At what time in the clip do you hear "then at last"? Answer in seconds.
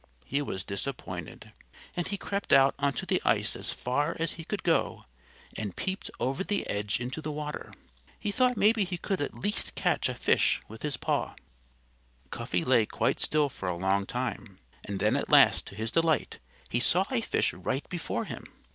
14.99-15.67